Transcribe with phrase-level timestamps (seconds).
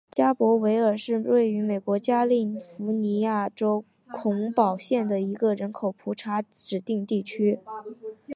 [0.13, 7.59] 加伯维尔是位于美国加利福尼亚州洪堡县的一个人口普查指定地区。